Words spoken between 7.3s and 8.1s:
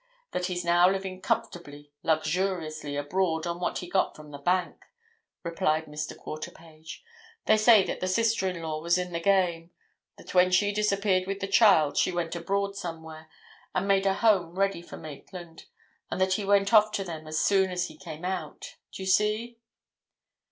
"They say that the